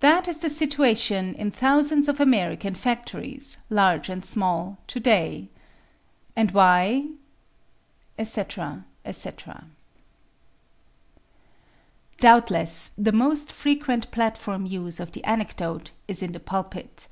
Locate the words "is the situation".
0.26-1.34